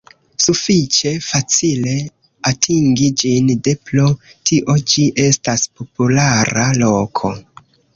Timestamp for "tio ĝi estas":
4.29-5.71